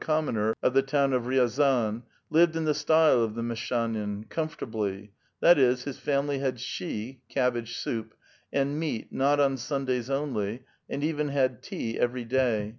59 0.03 0.15
(commoner) 0.15 0.55
of 0.63 0.73
the 0.73 0.81
town 0.81 1.13
of 1.13 1.25
Riazan, 1.27 2.01
lived 2.31 2.55
in 2.55 2.65
the 2.65 2.73
style 2.73 3.21
of 3.21 3.35
the 3.35 3.43
meshchanin^ 3.43 4.27
comfortably; 4.29 5.11
that 5.41 5.59
is, 5.59 5.83
his 5.83 5.99
family 5.99 6.39
had 6.39 6.55
shchi 6.55 7.19
(cab 7.29 7.53
bage 7.53 7.77
soup) 7.77 8.15
and 8.51 8.79
meat 8.79 9.11
not 9.13 9.39
on 9.39 9.57
Sundays 9.57 10.09
only, 10.09 10.63
and 10.89 11.03
even 11.03 11.27
had 11.29 11.61
tea 11.61 11.99
every 11.99 12.25
day. 12.25 12.69